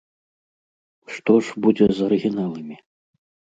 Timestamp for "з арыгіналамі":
1.99-2.75